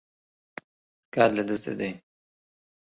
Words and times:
کات 1.13 1.31
لەدەست 1.37 1.63
دەدەین. 1.69 1.95